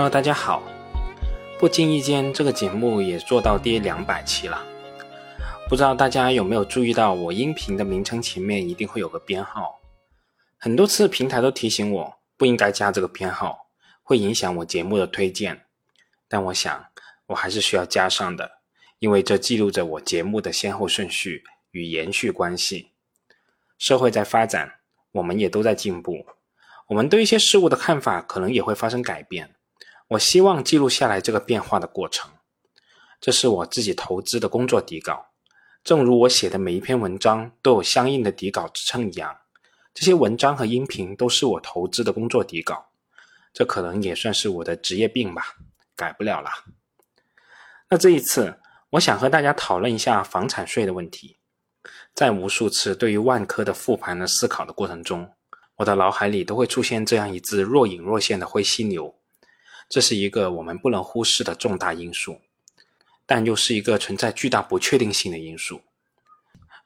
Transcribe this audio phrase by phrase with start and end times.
[0.00, 0.62] Hello，大家好。
[1.58, 4.64] 不经意间，这个节目也做到第两百期了。
[5.68, 9.78] 不知道大家有没有注意到，我音频的名称前面一定会有个编号。
[10.56, 13.66] 很多次平台都提醒我不应该加这个编号，
[14.02, 15.66] 会影响我节目的推荐。
[16.26, 16.86] 但我想，
[17.26, 18.52] 我还是需要加上的，
[19.00, 22.92] 因为这记录着我节目的先后顺序与延续关系。
[23.76, 24.76] 社会在发展，
[25.12, 26.24] 我们也都在进步，
[26.88, 29.56] 我们对一些事物的看法可能也会发生改变。
[30.10, 32.32] 我希望记录下来这个变化的过程，
[33.20, 35.26] 这是我自己投资的工作底稿。
[35.84, 39.36] 正如我写的每一篇文章都有相应的底稿支撑一样，
[39.94, 42.90] 这些文章和音频都是我投资的工作底稿。
[43.52, 45.54] 这可能也算是我的职业病吧，
[45.94, 46.50] 改不了了。
[47.88, 48.58] 那这一次，
[48.90, 51.38] 我想和大家讨论一下房产税的问题。
[52.16, 55.30] 在无数次对于万科的复盘的思考的过程中，
[55.76, 59.19] 我的脑海里都会出现这样一只若隐若现的灰犀牛。
[59.90, 62.40] 这是一个我们不能忽视的重大因素，
[63.26, 65.82] 但又是一个存在巨大不确定性的因素。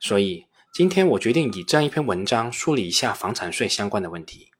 [0.00, 4.50] 所以，今天我决定以这样一篇文章梳理一下房产税相关的问题。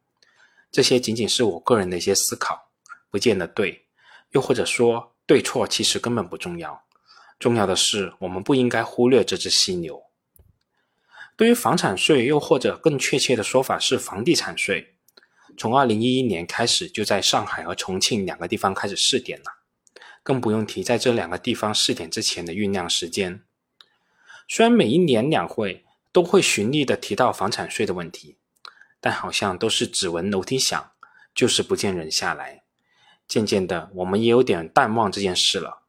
[0.70, 2.68] 这些仅仅是我个人的一些思考，
[3.10, 3.86] 不见得对，
[4.32, 6.84] 又或者说对错其实根本不重要。
[7.38, 10.02] 重要的是，我们不应该忽略这只犀牛。
[11.34, 14.93] 对于房产税，又或者更确切的说法是房地产税。
[15.56, 19.44] 从二零一一年开始，就在上海和重庆两个地方开始试点了，
[20.22, 23.42] 更不用提在这两个地方试点之前的酝酿时间。
[24.48, 28.36] 虽然每一年两会都会循例的提到房产税的问题，
[29.00, 30.90] 但好像都是只闻楼梯响，
[31.34, 32.62] 就是不见人下来。
[33.26, 35.82] 渐渐的，我们也有点淡忘这件事了。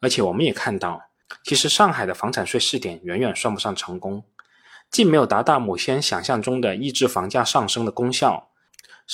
[0.00, 1.10] 而且我们也看到，
[1.42, 4.24] 其实上海的房产税试点远远算不上成功，
[4.90, 8.51] 既没有达到某些人想象中的抑制房价上升的功效。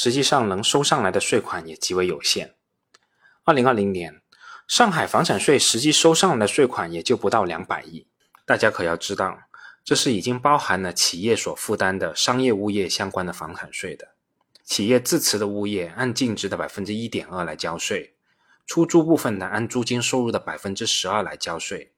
[0.01, 2.55] 实际上能收上来的税款也极为有限。
[3.43, 4.23] 二零二零年，
[4.69, 8.07] 上海房产税实际收上来的税款也就不到两百亿。
[8.47, 9.41] 大家可要知道，
[9.83, 14.11] 这是已经包含了企业所负担的商业物业相关的房产税的。
[14.63, 18.15] 企业自持的物业按净值的百分之一点二来交税，
[18.65, 21.91] 出租部分的按租金收入的百分之十二来交税。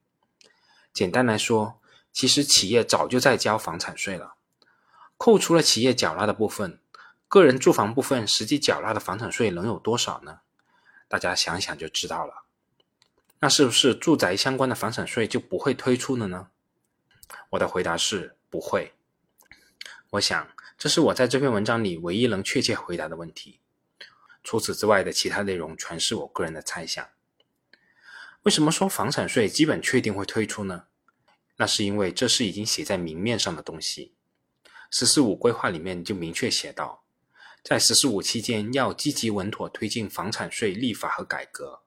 [0.91, 1.79] 简单来说，
[2.11, 4.33] 其实企业早就在交房产税了。
[5.17, 6.80] 扣除了企业缴纳的部分。
[7.31, 10.41] 个人住房部分实际缴纳的房产税能有多少呢？
[11.07, 12.43] 大家想想就知道了。
[13.39, 16.49] 那是不是住宅相关的房产税就不会推出了呢？
[17.51, 18.91] 我的回答是不会。
[20.09, 20.45] 我想
[20.77, 23.61] 这是我在这篇文章里唯一能确切回答的问题。
[24.43, 27.07] 除此之外的其他内容全是我个人的猜想。
[28.41, 30.87] 为什么说房产税基本确定会推出呢？
[31.55, 34.15] 那是因为这是已经写在明面上的东西。
[34.91, 37.00] “十四五”规划里面就明确写道。
[37.63, 41.81] 在“十四五”期间，要积极稳妥推进房产税立法和改革。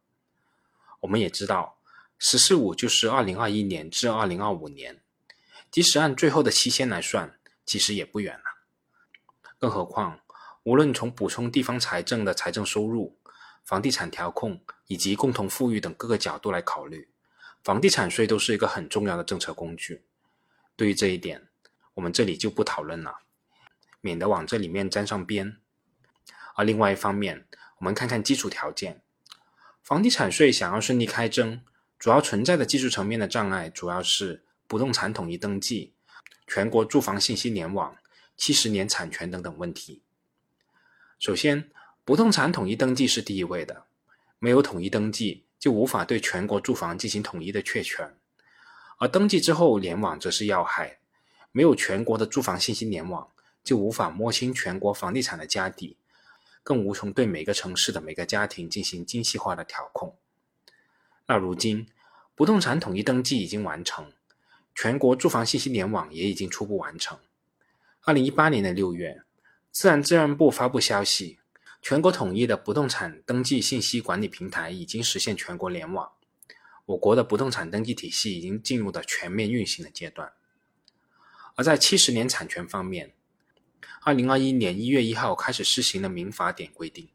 [1.01, 1.79] 我们也知道
[2.17, 5.03] ，“十四五”就是二零二一年至二零二五年，
[5.71, 8.45] 即使按最后的期限来算，其实也不远了。
[9.59, 10.21] 更何况，
[10.63, 13.19] 无论从补充地方财政的财政收入、
[13.65, 17.11] 房地产调控以及共同富裕等各个角度来考虑，
[17.65, 20.05] 房地产税都是一个很重要的政策工具。
[20.77, 21.49] 对于这一点，
[21.95, 23.19] 我们这里就不讨论了，
[24.01, 25.59] 免得往这里面沾上边。
[26.55, 27.47] 而另外一方面，
[27.79, 29.03] 我们看看基础条件。
[29.83, 31.61] 房地产税想要顺利开征，
[31.99, 35.93] 主要存在的技术层面的障碍，主要是不动产统一登记、
[36.47, 37.97] 全国住房信息联网、
[38.37, 40.03] 七十年产权等等问题。
[41.19, 41.71] 首先，
[42.05, 43.85] 不动产统一登记是第一位的，
[44.39, 48.15] 没有统一登记，就无法对全国住房进行统一的确权。
[48.99, 50.99] 而登记之后联网则是要害，
[51.53, 53.29] 没有全国的住房信息联网，
[53.63, 55.97] 就无法摸清全国房地产的家底。
[56.65, 60.17] 更无从对每个城市的每个家庭进行精细化的调控。
[61.27, 61.87] 那如今，
[62.35, 64.13] 不动产统一登记已经完成，
[64.75, 67.19] 全国住房信息联网也已经初步完成。
[68.01, 69.23] 二零一八年的六月，
[69.71, 71.39] 自然资源部发布消息，
[71.81, 76.13] 全国统一的不动产登记信息管理平台已经实现全国联网，
[76.87, 80.33] 我国的不动产登记体系已经进入了全面运行的阶段。
[81.55, 83.15] 而在七十年产权方面，
[84.07, 87.09] 二零二一年一月一号开始施行的民法典规定，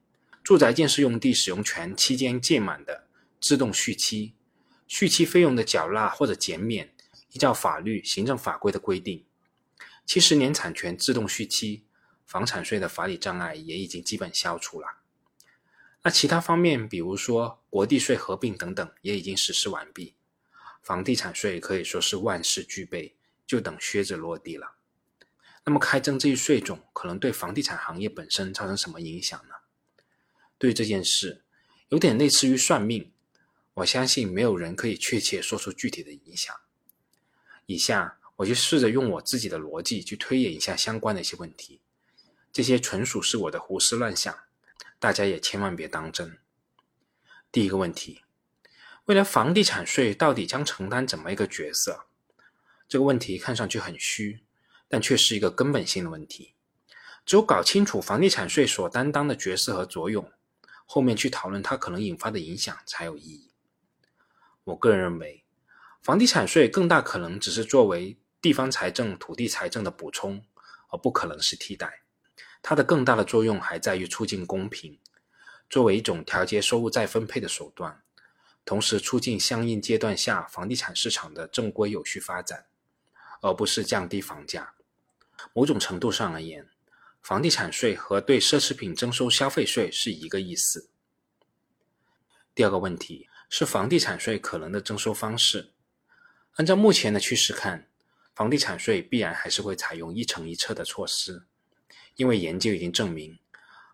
[0.44, 3.06] 住宅建设用地使用权期间届满的
[3.39, 4.33] 自动续期，
[4.88, 6.91] 续期费用的缴纳或者减免，
[7.31, 9.24] 依照法律、行政法规的规定，
[10.03, 11.83] 七十年产权自动续期，
[12.25, 14.88] 房产税的法理障碍也已经基本消除了。
[16.01, 20.15] 那其他方面，比如说国地税合并等等，也已经实施完毕，
[20.81, 23.15] 房地产税可以说是万事俱备，
[23.45, 24.79] 就等靴子落地了。
[25.69, 29.54] 那么开征这一税种可能对房地产行业本身造成什么影响呢？
[30.57, 31.44] 对这件事，
[31.89, 33.12] 有点类似于算命。
[33.75, 36.56] 我相信没有人可以确切说出具体的影响。
[37.68, 41.81] 以下我就试着用我自己的逻辑去推演一下相关的一些问题，
[42.51, 44.36] 这些纯属是我的胡思乱想，
[44.98, 46.39] 大家也千万别当真。
[47.51, 48.24] 第一个问题，
[49.06, 52.07] 未来房地产税到底将承担怎么一个角色？
[52.88, 54.42] 这个问题看上去很虚，
[54.89, 56.56] 但却是一个根本性的问题。
[57.25, 60.30] 只有搞清楚房地产税所担当的角色和作用，
[60.86, 63.51] 后面去讨论它可能引发的影响才有意义。
[64.63, 65.45] 我个人认为，
[66.01, 70.44] 房地产税更大可能只是作为地方财政、土地财政的补充，
[70.89, 72.01] 而不可能是替代。
[72.62, 75.00] 它的更大的作用还在于促进公平，
[75.69, 78.01] 作为一种调节收入再分配的手段，
[78.65, 82.65] 同时促进相应阶段下房地产市场的正规有序发展，
[83.41, 84.74] 而不是降低房价。
[85.53, 86.68] 某种程度上而言，
[87.21, 90.89] 房地产税和对奢侈品征收消费税是一个意思。
[92.53, 93.27] 第二个问题。
[93.51, 95.71] 是房地产税可能的征收方式。
[96.57, 97.88] 按照目前的趋势看，
[98.36, 101.47] 房地产税必然还是会采用一城一策的措施，
[102.15, 103.39] 因为研究已经证明，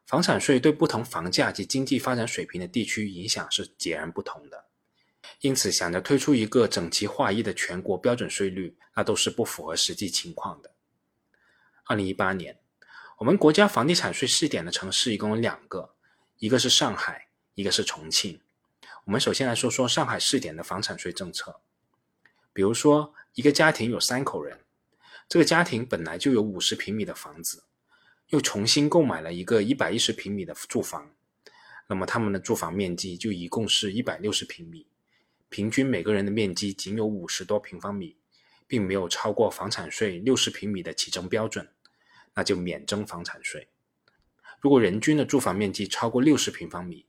[0.05, 4.65] 房产税对不同房价及经济发展水平的地区影响是截然不同的。
[5.39, 10.74] 因此，想着推出一个整齐划一的全国标准税率，那都是不符合实际情况的。
[11.87, 12.57] 二零一八年，
[13.19, 15.93] 我们国家房地产税试点的城市一共有两个，
[16.39, 18.41] 一个是上海，一个是重庆。
[19.03, 21.61] 我们首先来说说上海试点的房产税政策。
[22.51, 24.61] 比如说，一个家庭有三口人，
[25.29, 27.65] 这个家庭本来就有五十平米的房子，
[28.29, 31.11] 又重新购买了一个一百一十平米的住房，
[31.85, 34.87] 那么他们的住房面积就一共是一百六十平米，
[35.49, 38.17] 平均每个人的面积仅有五十多平方米，
[38.65, 41.69] 并没有超过房产税六十平米的起征标准，
[42.35, 43.67] 那就免征房产税。
[44.59, 47.05] 如果人均的住房面积超过六十平方米，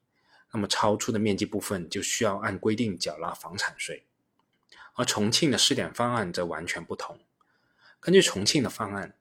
[0.53, 4.07] 那么超出的面积部分就需要按规定缴纳房产税，
[4.95, 7.21] 而重庆的试点方案则完全不同。
[8.01, 9.17] 根据重庆的方案，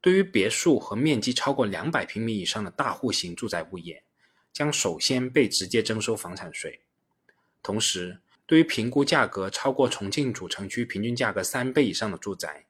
[0.00, 4.04] 对于别墅和面积超过两百平米以上的大户型住宅物业，
[4.52, 6.82] 将首先被直接征收房产税。
[7.62, 12.66] 同时，对于评估价格超过重庆主城区平均价格三倍以上的住宅，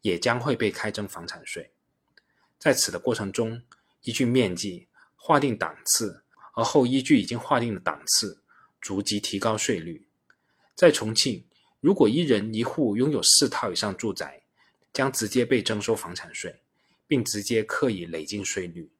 [0.00, 1.72] 也将会被开征房产税。
[2.58, 3.62] 在此的过程中，
[4.02, 6.22] 依据面积划定档次。
[6.54, 8.42] 而后依据已经划定的档次，
[8.80, 10.08] 逐级提高税率。
[10.74, 11.44] 在重庆，
[11.80, 14.42] 如果一人一户拥有四套以上住宅，
[14.90, 16.62] 将直接被征收房产税，
[17.06, 18.90] 并直接刻以累进税率，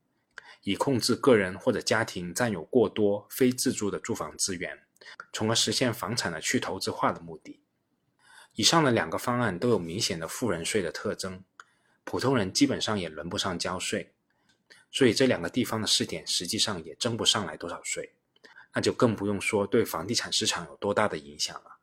[0.65, 4.79] 以控制个人或者家庭占有过多非自住的住房资源，
[5.33, 7.61] 从而实现房产的去投资化的目的。
[8.53, 11.43] 以上的两个方案都有明显的富人税的特征，
[12.07, 14.15] 普通人基本上也轮不上交税。
[14.91, 18.15] 所以这两个地方的试点实际上也征不上来多少税，
[18.73, 21.79] 那就更不用说对房地产市场有多大的影响了。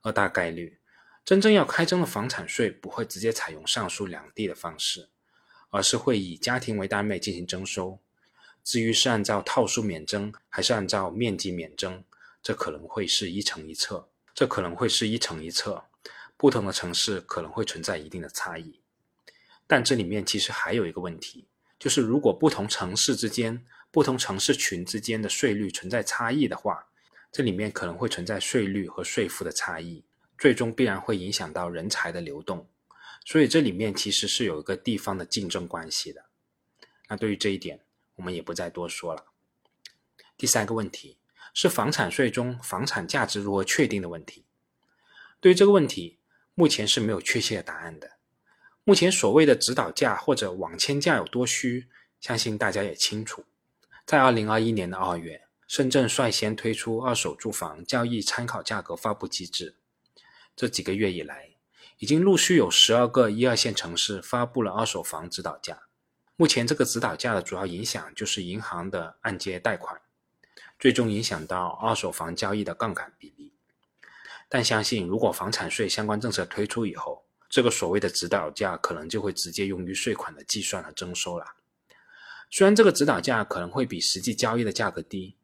[0.00, 0.80] 而大概率，
[1.24, 5.10] 真正要开征的房产税不会直接采用上述两地的方式，
[5.70, 8.00] 而是会以家庭为单位进行征收。
[8.64, 12.02] 至于是按照套数免征还是按照面积免征，
[12.42, 14.08] 这可能会是一城一策。
[14.34, 15.84] 这可能会是一城一策，
[16.36, 18.80] 不同的城市可能会存在一定的差异。
[19.66, 21.46] 但这里面其实还有一个问题。
[21.78, 26.86] 就是如果不同城市之间、不同城市群之间的税率存在差异的话，
[27.30, 30.02] 这里面可能会存在税率和税负的差异，
[30.38, 32.66] 最终必然会影响到人才的流动。
[33.24, 36.24] 所以这里面其实是有一个地方的竞争关系的。
[37.08, 37.80] 那对于这一点，
[38.14, 39.26] 我们也不再多说了。
[40.38, 41.18] 第三个问题
[41.52, 44.44] 是房产税中房产价值如何确定的问题。
[45.40, 46.18] 对于这个问题，
[46.54, 48.15] 目前是没有确切的答案的。
[48.88, 51.88] 目前所谓的指导价或者网签价有多虚，
[52.20, 53.44] 相信大家也清楚。
[54.04, 59.74] 在二零二一年的二月，深圳率先推出二手住房交易参考价格发布机制。
[60.54, 61.50] 这几个月以来，
[61.98, 65.82] 已经陆续有十二个一二线城市发布了二手房指导价。
[66.36, 70.00] 目前这个指导价的主要影响就是银行的按揭贷款，
[70.78, 73.52] 最终影响到二手房交易的杠杆比例。
[74.48, 81.54] 但相信如果房产税相关政策推出以后，这个所谓的指导价可能就会直接用于税款的计算和征收了。
[82.50, 85.36] 虽然这个指导价可能会比实际交易的价格低，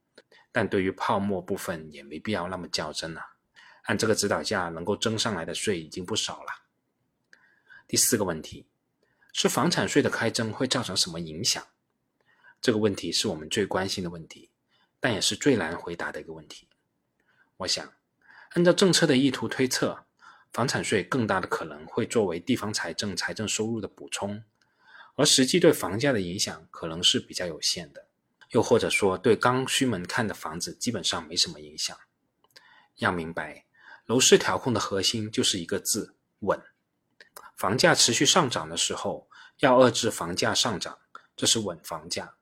[0.51, 3.21] 但对于泡沫部分也没必要那么较真了。
[3.83, 6.49] 按这个指导价能够征上来的税已经不少了。
[7.89, 8.67] 第四个问题
[9.33, 11.65] 是房产税的开征会造成什么影响？
[12.61, 14.51] 这个问题是我们最关心的问题，
[15.01, 16.69] 但也是最难回答的一个问题。
[17.57, 17.93] 我想，
[18.51, 20.05] 按照政策的意图推测。
[20.53, 24.45] 房产税更大的可能会作为地方财政财政收入的补充，
[25.15, 28.07] 而实际对房价的影响可能是比较有限的。
[28.51, 31.97] 又或者说对刚需门槛的房子基本上没什么影响。
[32.97, 33.65] 要明白，
[34.05, 36.61] 楼市调控的核心就是一个字：稳。
[37.57, 39.31] 房价持续上涨的时候，
[39.61, 40.99] 要遏制房价上涨，
[41.35, 42.35] 这是稳房价；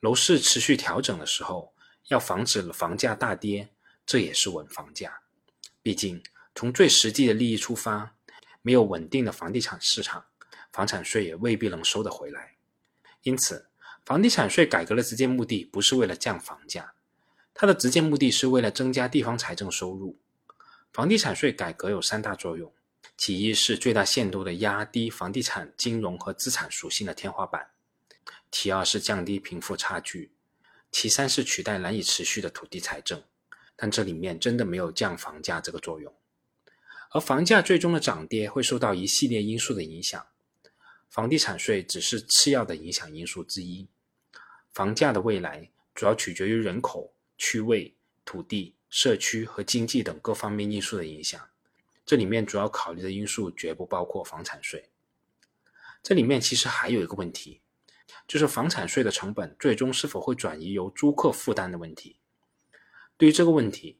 [0.00, 1.74] 楼市持续调整的时候，
[2.08, 3.68] 要防止房价大跌，
[4.06, 5.20] 这也是稳房价。
[5.82, 6.22] 毕竟，
[6.56, 8.16] 从最实际的利益出发，
[8.62, 10.24] 没有稳定的房地产市场，
[10.72, 12.56] 房产税也未必能收得回来。
[13.24, 13.68] 因此，
[14.06, 16.94] 房地产税改革的直接目的不是为了降房价，
[17.52, 20.18] 它的直接目的是为了增加地方财政收入。
[20.94, 22.72] 房地产税改革有三大作用。
[23.18, 27.70] 其一是最大限度的压低房地产金融和资产属性的天花板，
[28.50, 30.32] 其二是降低贫富差距，
[30.90, 33.22] 其三是取代难以持续的土地财政。
[33.74, 36.12] 但这里面真的没有降房价这个作用，
[37.10, 40.26] 而房价最终的涨跌会受到一系列因素的影响，
[41.08, 43.88] 房地产税只是次要的影响因素之一。
[44.72, 47.94] 房价的未来主要取决于人口、区位、
[48.24, 51.40] 土地、社区和经济等各方面因素的影响。
[52.04, 54.90] 这里面主要考虑的因素绝不包括房产税。
[56.02, 57.60] 这里面其实还有一个问题，
[58.28, 62.18] 就是房产税的成本最终是否会转移由租客负担的问题。
[63.16, 63.98] 对于这个问题，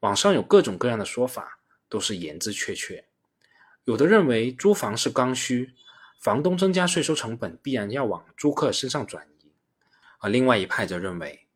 [0.00, 3.04] 网上有各种各样的说法，都是言之确确。
[3.84, 5.74] 有的认为租房是刚需，
[6.20, 9.50] 房东增加税收成本必然要往租客身上转移；
[10.18, 11.46] 而另外一派则认为，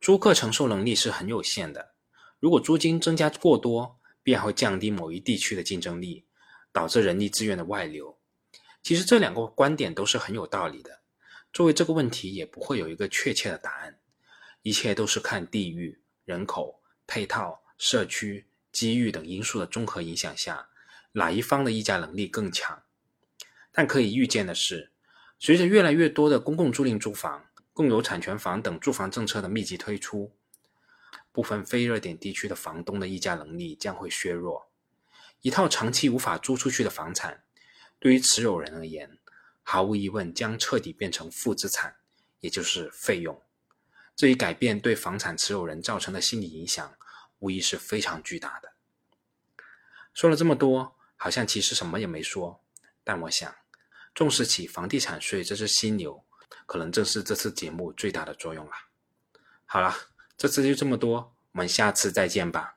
[0.00, 1.92] 租客承受能力是很有限的，
[2.38, 3.98] 如果租金增加过多。
[4.24, 6.24] 必然会降低某一地区的竞争力，
[6.70, 8.16] 导致人力资源的外流。
[8.80, 11.00] 其实这两个观点都是很有道理的。
[11.52, 13.98] 作为这个问题，也不会有一个确切的答案，
[14.62, 20.68] 一切都是看地域、人口、配套、社区、机遇等因素的综合影响下，
[21.12, 22.82] 哪一方的议价能力更强。
[23.70, 24.90] 但可以预见的是，
[25.38, 30.34] 随着越来越多的公共租赁住房、共有产权房等住房政策的密集推出。
[31.30, 34.70] 部分非热点地区的房东的议价能力将会削弱，
[35.40, 37.42] 一套长期无法租出去的房产，
[37.98, 39.18] 对于持有人而言，
[39.62, 41.96] 毫无疑问将彻底变成负资产，
[42.40, 43.40] 也就是费用。
[44.14, 46.94] 这一改变对房产持有人造成的心理影响，
[47.42, 48.72] 无疑是非常巨大的。
[50.14, 52.64] 说了这么多，好像其实什么也没说，
[53.04, 53.54] 但我想，
[54.14, 56.24] 重视起房地产税这只犀牛，
[56.64, 58.72] 可能正是这次节目最大的作用了。
[59.66, 59.94] 好了。
[60.34, 62.74] 这次就这么多，我们下次再见吧。